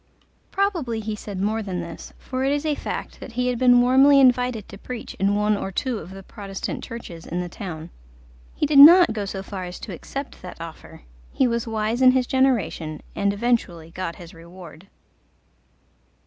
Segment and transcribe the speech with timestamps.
[0.49, 3.83] Probably he said more than this: for it is a fact that he had been
[3.83, 7.91] warmly invited to preach in one or two of the Protestant churches in the town.
[8.55, 12.13] He did not go so far as to accept that offer: he was wise in
[12.13, 14.87] his generation, and eventually got his reward.